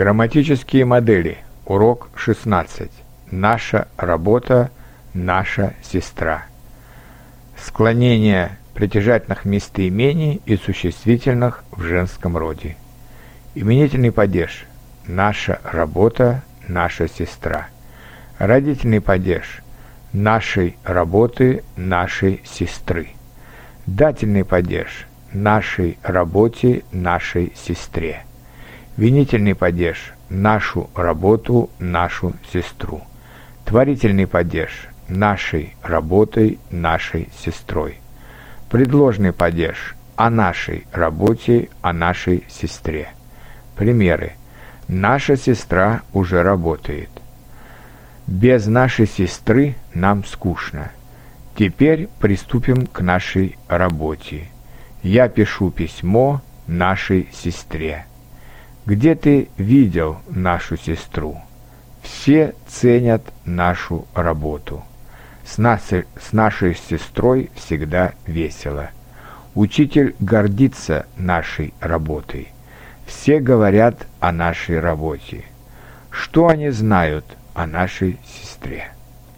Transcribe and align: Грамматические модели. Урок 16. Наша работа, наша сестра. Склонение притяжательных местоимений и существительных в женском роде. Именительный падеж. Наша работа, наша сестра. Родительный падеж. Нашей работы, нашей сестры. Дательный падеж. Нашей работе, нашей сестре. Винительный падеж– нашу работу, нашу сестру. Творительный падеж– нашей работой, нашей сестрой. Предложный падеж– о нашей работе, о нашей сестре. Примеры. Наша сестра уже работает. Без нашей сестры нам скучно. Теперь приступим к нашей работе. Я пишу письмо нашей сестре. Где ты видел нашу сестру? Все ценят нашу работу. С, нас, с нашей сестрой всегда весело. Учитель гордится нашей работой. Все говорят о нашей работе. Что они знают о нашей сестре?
Грамматические 0.00 0.86
модели. 0.86 1.36
Урок 1.66 2.08
16. 2.14 2.90
Наша 3.32 3.86
работа, 3.98 4.70
наша 5.12 5.74
сестра. 5.82 6.44
Склонение 7.62 8.56
притяжательных 8.72 9.44
местоимений 9.44 10.40
и 10.46 10.56
существительных 10.56 11.64
в 11.70 11.82
женском 11.82 12.38
роде. 12.38 12.78
Именительный 13.54 14.10
падеж. 14.10 14.64
Наша 15.06 15.60
работа, 15.64 16.44
наша 16.66 17.06
сестра. 17.06 17.68
Родительный 18.38 19.02
падеж. 19.02 19.60
Нашей 20.14 20.78
работы, 20.82 21.62
нашей 21.76 22.40
сестры. 22.46 23.08
Дательный 23.84 24.46
падеж. 24.46 25.06
Нашей 25.34 25.98
работе, 26.02 26.84
нашей 26.90 27.52
сестре. 27.54 28.24
Винительный 29.00 29.54
падеж– 29.54 30.12
нашу 30.28 30.90
работу, 30.94 31.70
нашу 31.78 32.34
сестру. 32.52 33.00
Творительный 33.64 34.26
падеж– 34.26 34.88
нашей 35.08 35.74
работой, 35.82 36.58
нашей 36.70 37.30
сестрой. 37.34 37.96
Предложный 38.68 39.32
падеж– 39.32 39.96
о 40.16 40.28
нашей 40.28 40.86
работе, 40.92 41.70
о 41.80 41.94
нашей 41.94 42.44
сестре. 42.50 43.08
Примеры. 43.74 44.34
Наша 44.86 45.38
сестра 45.38 46.02
уже 46.12 46.42
работает. 46.42 47.08
Без 48.26 48.66
нашей 48.66 49.06
сестры 49.06 49.76
нам 49.94 50.26
скучно. 50.26 50.90
Теперь 51.56 52.10
приступим 52.20 52.86
к 52.86 53.00
нашей 53.00 53.56
работе. 53.66 54.48
Я 55.02 55.30
пишу 55.30 55.70
письмо 55.70 56.42
нашей 56.66 57.30
сестре. 57.32 58.04
Где 58.86 59.14
ты 59.14 59.50
видел 59.58 60.18
нашу 60.28 60.76
сестру? 60.76 61.40
Все 62.02 62.54
ценят 62.66 63.22
нашу 63.44 64.06
работу. 64.14 64.82
С, 65.44 65.58
нас, 65.58 65.82
с 65.90 66.32
нашей 66.32 66.74
сестрой 66.74 67.50
всегда 67.54 68.12
весело. 68.26 68.90
Учитель 69.54 70.14
гордится 70.18 71.06
нашей 71.16 71.74
работой. 71.80 72.48
Все 73.06 73.40
говорят 73.40 74.06
о 74.18 74.32
нашей 74.32 74.80
работе. 74.80 75.44
Что 76.10 76.48
они 76.48 76.70
знают 76.70 77.24
о 77.54 77.66
нашей 77.66 78.18
сестре? 78.24 78.92